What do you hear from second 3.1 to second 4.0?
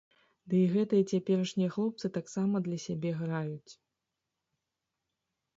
граюць.